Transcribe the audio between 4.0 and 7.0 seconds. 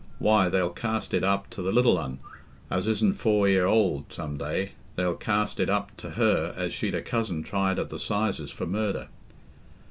some day—they'll cast it up t' her as she'd